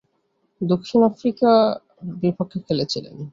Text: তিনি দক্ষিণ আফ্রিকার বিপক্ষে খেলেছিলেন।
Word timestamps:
তিনি 0.53 0.69
দক্ষিণ 0.69 0.99
আফ্রিকার 1.09 1.57
বিপক্ষে 2.21 2.59
খেলেছিলেন। 2.67 3.15